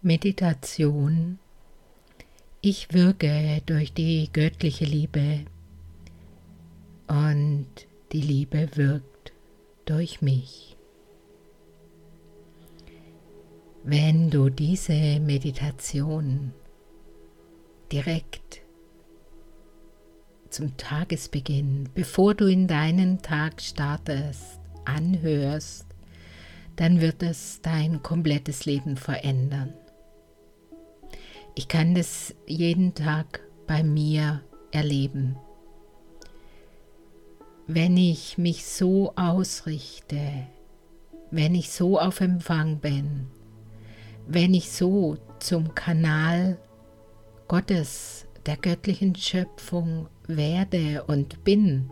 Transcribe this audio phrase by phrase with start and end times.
[0.00, 1.40] Meditation.
[2.60, 5.40] Ich wirke durch die göttliche Liebe
[7.08, 7.66] und
[8.12, 9.32] die Liebe wirkt
[9.86, 10.76] durch mich.
[13.82, 16.52] Wenn du diese Meditation
[17.90, 18.62] direkt
[20.48, 25.86] zum Tagesbeginn, bevor du in deinen Tag startest, anhörst,
[26.76, 29.74] dann wird es dein komplettes Leben verändern.
[31.58, 35.34] Ich kann das jeden Tag bei mir erleben.
[37.66, 40.46] Wenn ich mich so ausrichte,
[41.32, 43.26] wenn ich so auf Empfang bin,
[44.28, 46.58] wenn ich so zum Kanal
[47.48, 51.90] Gottes, der göttlichen Schöpfung werde und bin,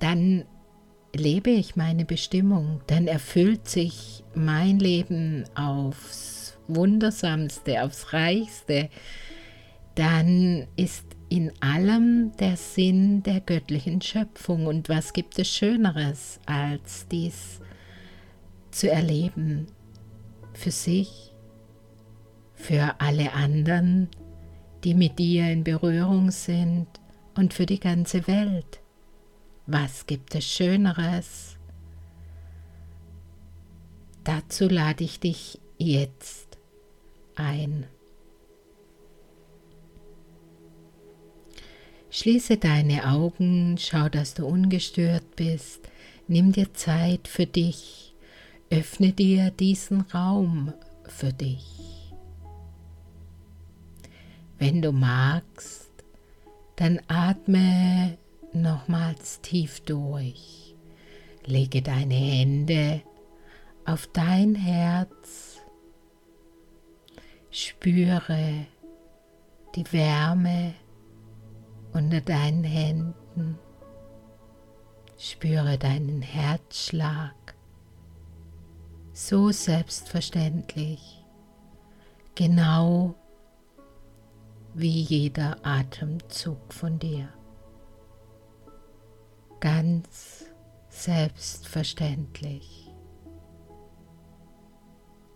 [0.00, 0.44] dann
[1.14, 6.37] lebe ich meine Bestimmung, dann erfüllt sich mein Leben aufs
[6.68, 8.90] Wundersamste, aufs Reichste,
[9.94, 14.66] dann ist in allem der Sinn der göttlichen Schöpfung.
[14.66, 17.60] Und was gibt es Schöneres, als dies
[18.70, 19.66] zu erleben
[20.54, 21.32] für sich,
[22.54, 24.08] für alle anderen,
[24.84, 26.86] die mit dir in Berührung sind
[27.34, 28.80] und für die ganze Welt?
[29.66, 31.56] Was gibt es Schöneres?
[34.24, 36.47] Dazu lade ich dich jetzt
[37.38, 37.86] ein.
[42.10, 45.88] Schließe deine Augen, schau, dass du ungestört bist,
[46.26, 48.14] nimm dir Zeit für dich,
[48.70, 50.72] öffne dir diesen Raum
[51.06, 52.12] für dich.
[54.58, 55.90] Wenn du magst,
[56.76, 58.16] dann atme
[58.52, 60.74] nochmals tief durch,
[61.44, 63.02] lege deine Hände
[63.84, 65.57] auf dein Herz
[67.50, 68.66] Spüre
[69.74, 70.74] die Wärme
[71.92, 73.58] unter deinen Händen.
[75.16, 77.34] Spüre deinen Herzschlag.
[79.12, 81.24] So selbstverständlich,
[82.34, 83.14] genau
[84.74, 87.28] wie jeder Atemzug von dir.
[89.58, 90.44] Ganz
[90.90, 92.92] selbstverständlich.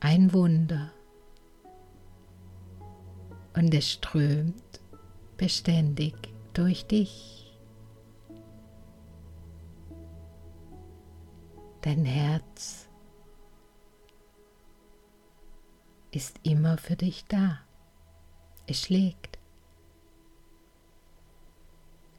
[0.00, 0.90] Ein Wunder
[3.58, 4.80] und es strömt
[5.36, 6.14] beständig
[6.52, 7.58] durch dich.
[11.82, 12.88] Dein Herz
[16.12, 17.58] ist immer für dich da.
[18.68, 19.40] Es schlägt.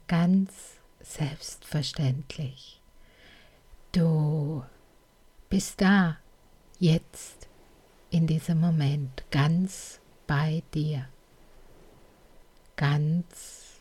[0.08, 0.52] Ganz
[1.00, 2.82] selbstverständlich.
[3.92, 4.62] Du
[5.48, 6.18] bist da,
[6.78, 7.48] jetzt,
[8.10, 11.08] in diesem Moment, ganz bei dir
[12.80, 13.78] ganz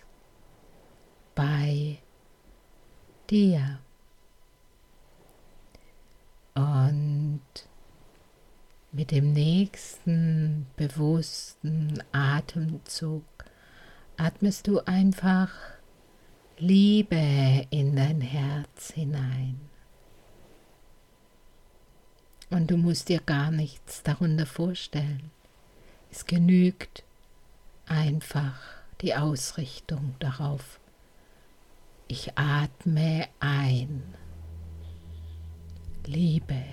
[1.36, 2.00] bei
[3.30, 3.80] dir.
[6.54, 7.40] Und
[8.92, 13.24] mit dem nächsten bewussten Atemzug
[14.18, 15.54] atmest du einfach
[16.58, 19.62] Liebe in dein Herz hinein.
[22.50, 25.31] Und du musst dir gar nichts darunter vorstellen.
[26.12, 27.06] Es genügt
[27.86, 30.80] einfach die Ausrichtung darauf.
[32.08, 34.04] Ich atme ein.
[36.06, 36.64] Liebe.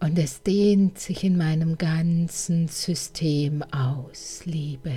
[0.00, 4.92] Und es dehnt sich in meinem ganzen System aus, Liebe.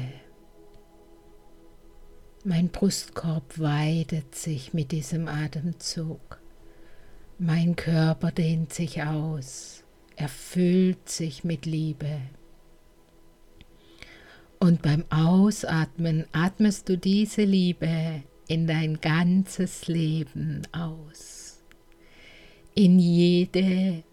[2.44, 6.42] Mein Brustkorb weidet sich mit diesem Atemzug.
[7.40, 9.84] Mein Körper dehnt sich aus,
[10.18, 12.20] erfüllt sich mit Liebe.
[14.60, 21.62] Und beim Ausatmen atmest du diese Liebe in dein ganzes Leben aus.
[22.74, 24.04] In jede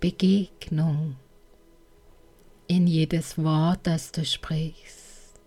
[0.00, 1.16] Begegnung,
[2.66, 5.40] in jedes Wort, das du sprichst,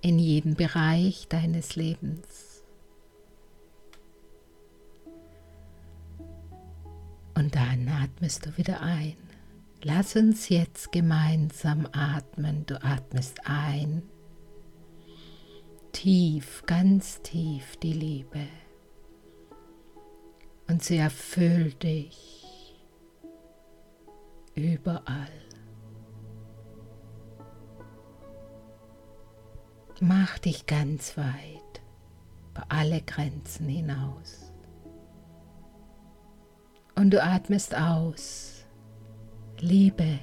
[0.00, 2.62] in jeden Bereich deines Lebens.
[7.34, 9.31] Und dann atmest du wieder ein.
[9.84, 12.64] Lass uns jetzt gemeinsam atmen.
[12.66, 14.02] Du atmest ein,
[15.90, 18.46] tief, ganz tief die Liebe.
[20.68, 22.78] Und sie erfüllt dich
[24.54, 25.28] überall.
[30.00, 31.82] Mach dich ganz weit,
[32.50, 34.52] über alle Grenzen hinaus.
[36.94, 38.51] Und du atmest aus.
[39.64, 40.18] Liebe.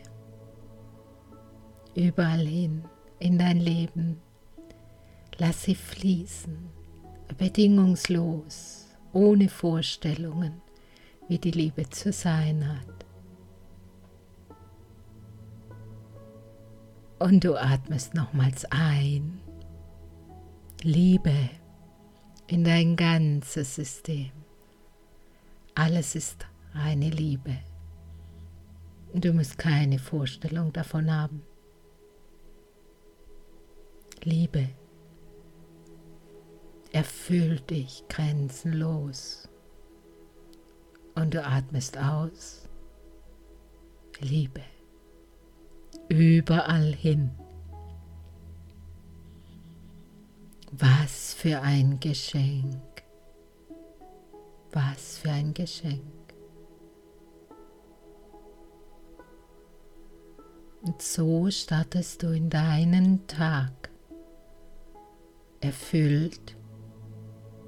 [1.95, 2.83] Überall hin
[3.19, 4.19] in dein Leben.
[5.37, 6.57] Lass sie fließen.
[7.37, 8.87] Bedingungslos.
[9.13, 10.61] Ohne Vorstellungen,
[11.29, 13.05] wie die Liebe zu sein hat.
[17.19, 19.39] Und du atmest nochmals ein.
[20.83, 21.49] Liebe
[22.47, 24.31] in dein ganzes System.
[25.75, 27.57] Alles ist reine Liebe.
[29.13, 31.41] Du musst keine Vorstellung davon haben.
[34.23, 34.69] Liebe
[36.91, 39.47] erfüllt dich grenzenlos.
[41.15, 42.67] Und du atmest aus.
[44.19, 44.61] Liebe
[46.09, 47.31] überall hin.
[50.71, 53.03] Was für ein Geschenk.
[54.71, 56.18] Was für ein Geschenk.
[60.81, 63.89] Und so startest du in deinen Tag,
[65.59, 66.55] erfüllt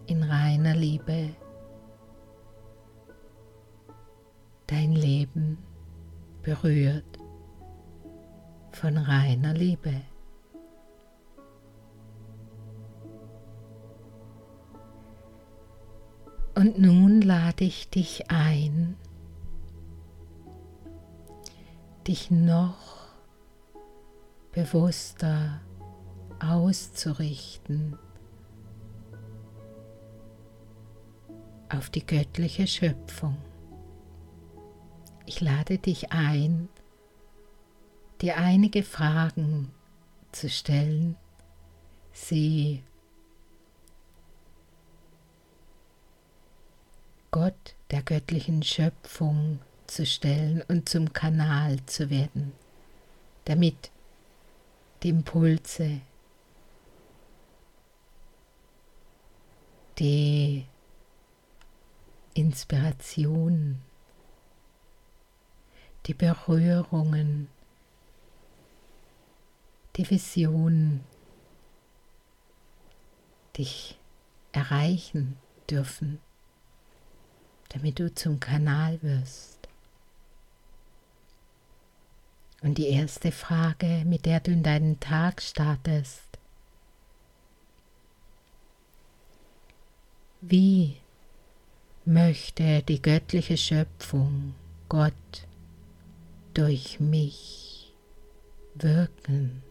[0.07, 1.35] in reiner Liebe,
[4.67, 5.57] dein Leben
[6.41, 7.19] berührt
[8.71, 10.01] von reiner Liebe.
[16.55, 18.95] Und nun lade ich dich ein,
[22.07, 23.00] dich noch
[24.51, 25.61] bewusster
[26.39, 27.97] auszurichten
[31.69, 33.37] auf die göttliche Schöpfung.
[35.25, 36.67] Ich lade dich ein,
[38.21, 39.71] dir einige Fragen
[40.31, 41.15] zu stellen,
[42.11, 42.83] sie
[47.31, 52.51] Gott der göttlichen Schöpfung zu stellen und zum Kanal zu werden,
[53.45, 53.91] damit
[55.03, 56.01] die Impulse,
[59.97, 60.65] die
[62.33, 63.81] Inspiration,
[66.05, 67.47] die Berührungen,
[69.95, 71.01] die Vision
[73.57, 73.99] dich
[74.51, 75.37] erreichen
[75.69, 76.19] dürfen,
[77.69, 79.60] damit du zum Kanal wirst.
[82.61, 86.21] Und die erste Frage, mit der du in deinen Tag startest,
[90.41, 90.97] wie
[92.05, 94.53] möchte die göttliche Schöpfung,
[94.89, 95.13] Gott,
[96.53, 97.93] durch mich
[98.75, 99.63] wirken?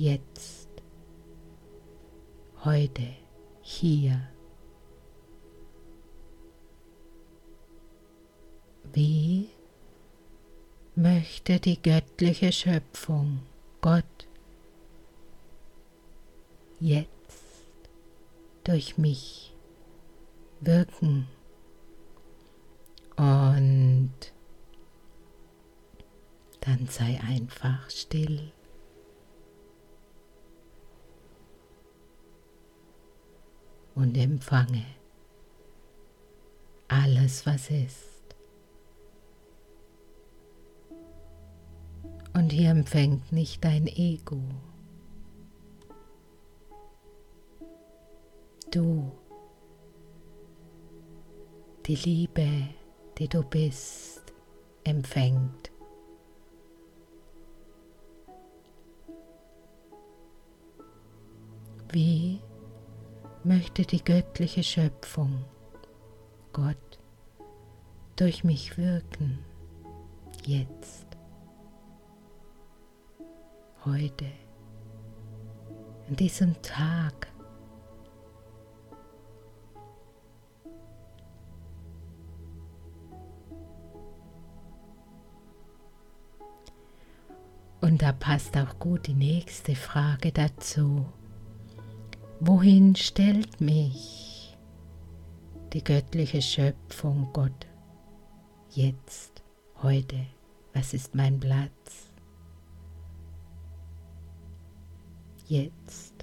[0.00, 0.68] jetzt,
[2.64, 3.06] heute,
[3.60, 4.20] hier.
[8.92, 9.50] Wie
[11.00, 13.40] möchte die göttliche Schöpfung,
[13.80, 14.28] Gott,
[16.78, 17.88] jetzt
[18.64, 19.56] durch mich
[20.60, 21.26] wirken
[23.16, 24.12] und
[26.60, 28.52] dann sei einfach still.
[33.96, 34.86] und empfange
[36.88, 38.19] alles, was ist.
[42.50, 44.40] Und hier empfängt nicht dein Ego.
[48.72, 49.12] Du,
[51.86, 52.48] die Liebe,
[53.18, 54.34] die du bist,
[54.82, 55.70] empfängt.
[61.92, 62.40] Wie
[63.44, 65.44] möchte die göttliche Schöpfung,
[66.52, 66.98] Gott,
[68.16, 69.38] durch mich wirken,
[70.44, 71.09] jetzt,
[73.84, 74.26] heute,
[76.08, 77.28] an diesem Tag.
[87.80, 91.06] Und da passt auch gut die nächste Frage dazu.
[92.40, 94.56] Wohin stellt mich
[95.72, 97.66] die göttliche Schöpfung Gott
[98.70, 99.42] jetzt,
[99.82, 100.26] heute?
[100.72, 102.09] Was ist mein Platz?
[105.50, 106.14] Jetzt.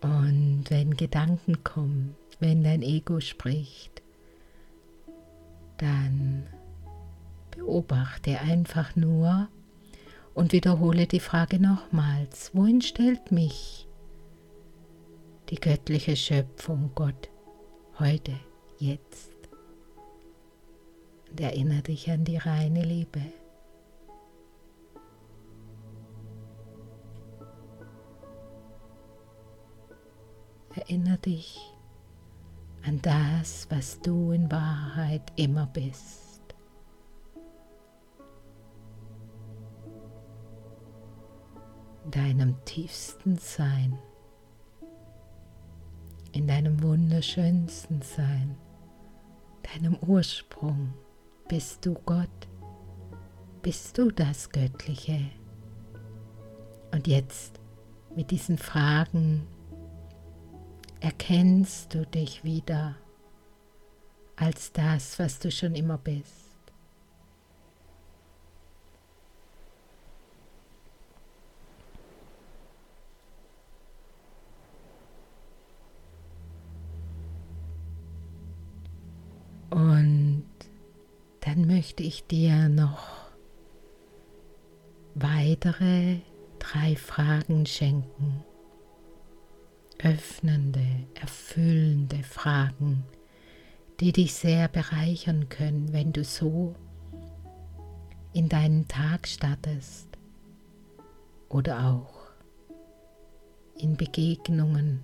[0.00, 4.00] Und wenn Gedanken kommen, wenn dein Ego spricht,
[5.76, 6.46] dann
[7.50, 9.50] beobachte einfach nur
[10.32, 13.86] Und wiederhole die Frage nochmals, wohin stellt mich
[15.50, 17.28] die göttliche Schöpfung Gott
[17.98, 18.32] heute,
[18.78, 19.32] jetzt?
[21.30, 23.20] Und erinnere dich an die reine Liebe.
[30.74, 31.58] Erinnere dich
[32.84, 36.42] an das, was du in Wahrheit immer bist.
[42.10, 43.98] Deinem tiefsten Sein,
[46.36, 48.58] in deinem wunderschönsten Sein,
[49.72, 50.92] deinem Ursprung
[51.48, 52.28] bist du Gott,
[53.62, 55.18] bist du das Göttliche.
[56.92, 57.58] Und jetzt
[58.14, 59.46] mit diesen Fragen
[61.00, 62.96] erkennst du dich wieder
[64.36, 66.45] als das, was du schon immer bist.
[81.96, 83.08] Möchte ich dir noch
[85.14, 86.18] weitere
[86.58, 88.44] drei Fragen schenken.
[90.02, 93.04] Öffnende, erfüllende Fragen,
[93.98, 96.74] die dich sehr bereichern können, wenn du so
[98.34, 100.08] in deinen Tag startest
[101.48, 102.28] oder auch
[103.78, 105.02] in Begegnungen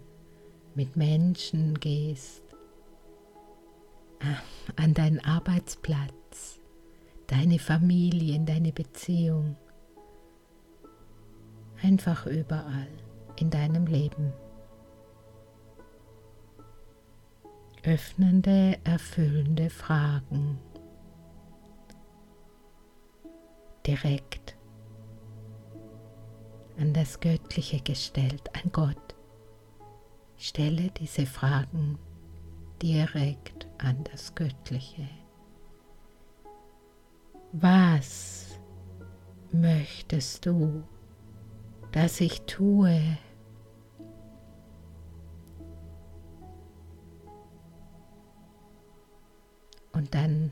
[0.75, 2.43] mit Menschen gehst,
[4.21, 6.22] äh, an deinen Arbeitsplatz,
[7.33, 9.57] deine Familie, in deine Beziehung,
[11.83, 12.89] einfach überall
[13.37, 14.33] in deinem Leben.
[17.85, 20.59] öffnende, erfüllende Fragen
[23.87, 24.57] direkt
[26.79, 29.17] an das Göttliche gestellt, an Gott.
[30.37, 31.99] Stelle diese Fragen
[32.81, 35.09] direkt an das Göttliche.
[37.55, 38.59] Was
[39.53, 40.85] möchtest du,
[41.93, 43.19] dass ich tue?
[49.93, 50.51] Und dann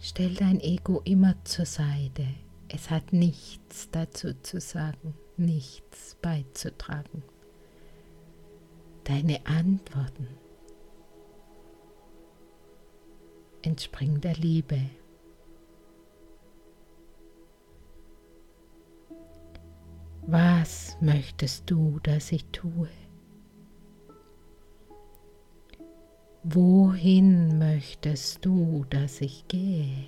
[0.00, 2.26] stell dein Ego immer zur Seite.
[2.68, 7.22] Es hat nichts dazu zu sagen, nichts beizutragen.
[9.04, 10.28] Deine Antworten
[13.66, 14.80] entspringen der Liebe.
[20.22, 22.88] Was möchtest du, dass ich tue?
[26.42, 30.06] Wohin möchtest du, dass ich gehe?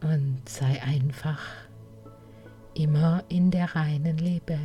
[0.00, 1.67] Und sei einfach
[2.78, 4.58] immer in der reinen Liebe.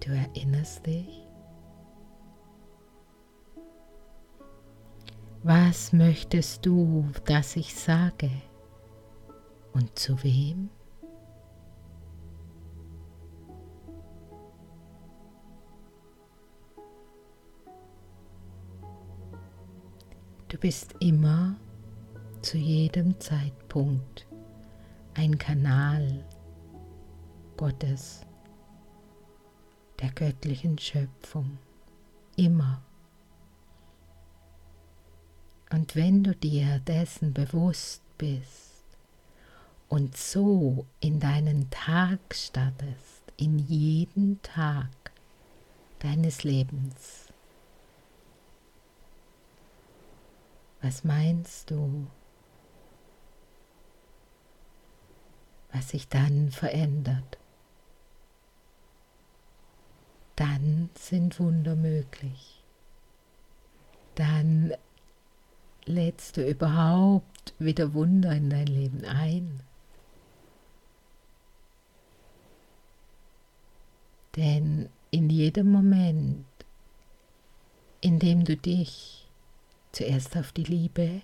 [0.00, 1.22] Du erinnerst dich?
[5.44, 8.30] Was möchtest du, dass ich sage?
[9.72, 10.68] Und zu wem?
[20.48, 21.56] Du bist immer
[22.44, 24.26] zu jedem Zeitpunkt
[25.14, 26.24] ein Kanal
[27.56, 28.20] Gottes,
[30.00, 31.58] der göttlichen Schöpfung,
[32.36, 32.82] immer.
[35.70, 38.74] Und wenn du dir dessen bewusst bist,
[39.88, 44.88] und so in deinen Tag startest, in jeden Tag
[46.00, 47.28] deines Lebens.
[50.82, 52.08] Was meinst du,
[55.74, 57.38] was sich dann verändert?
[60.36, 62.62] Dann sind Wunder möglich.
[64.14, 64.72] Dann
[65.84, 69.60] lädst du überhaupt wieder Wunder in dein Leben ein.
[74.36, 76.46] Denn in jedem Moment,
[78.00, 79.28] in dem du dich
[79.90, 81.22] zuerst auf die Liebe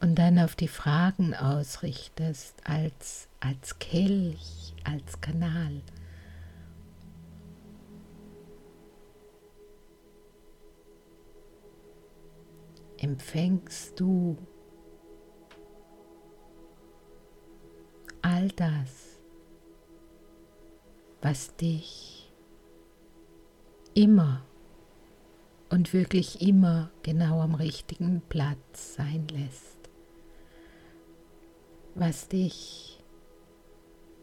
[0.00, 5.82] und dann auf die Fragen ausrichtest, als, als Kelch, als Kanal,
[12.98, 14.36] empfängst du
[18.22, 19.18] all das,
[21.22, 22.32] was dich
[23.94, 24.42] immer
[25.70, 29.79] und wirklich immer genau am richtigen Platz sein lässt,
[31.94, 33.02] was dich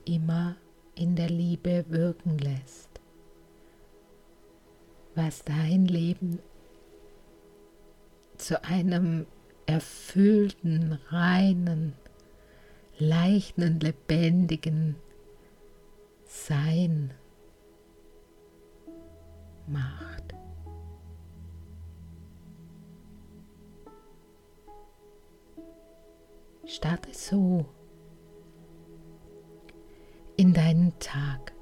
[0.06, 0.56] immer
[0.96, 2.90] in der Liebe wirken lässt,
[5.16, 6.40] was dein Leben
[8.38, 9.26] zu einem
[9.66, 11.94] erfüllten, reinen,
[12.98, 14.96] leichten und lebendigen
[16.26, 17.14] Sein
[19.68, 20.37] macht.
[26.78, 27.66] Starte so
[30.36, 31.54] in deinen Tag.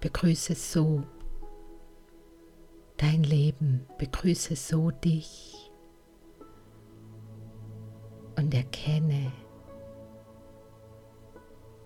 [0.00, 1.04] Begrüße so
[2.96, 3.86] dein Leben.
[3.98, 5.70] Begrüße so dich.
[8.36, 9.30] Und erkenne,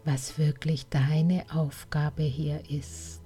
[0.07, 3.23] was wirklich deine Aufgabe hier ist.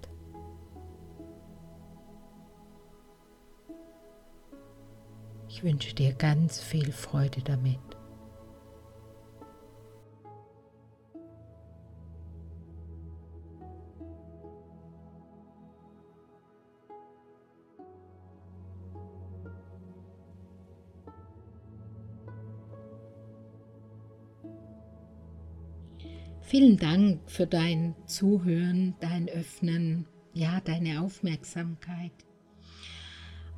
[5.46, 7.89] Ich wünsche dir ganz viel Freude damit.
[26.50, 32.10] Vielen Dank für dein Zuhören, dein Öffnen, ja, deine Aufmerksamkeit.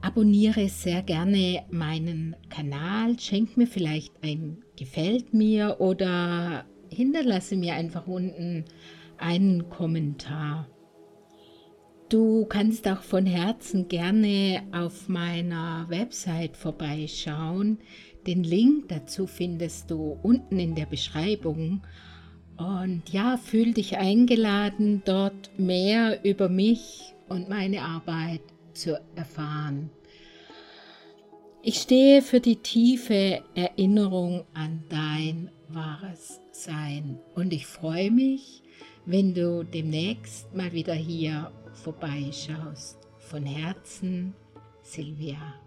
[0.02, 8.06] Abonniere sehr gerne meinen Kanal, schenk mir vielleicht ein Gefällt mir oder hinterlasse mir einfach
[8.06, 8.66] unten
[9.16, 10.68] einen Kommentar.
[12.10, 17.78] Du kannst auch von Herzen gerne auf meiner Website vorbeischauen.
[18.26, 21.80] Den Link dazu findest du unten in der Beschreibung.
[22.56, 28.42] Und ja, fühl dich eingeladen, dort mehr über mich und meine Arbeit
[28.74, 29.90] zu erfahren.
[31.62, 38.62] Ich stehe für die tiefe Erinnerung an dein wahres Sein und ich freue mich,
[39.06, 42.98] wenn du demnächst mal wieder hier vorbeischaust.
[43.18, 44.34] Von Herzen,
[44.82, 45.61] Silvia.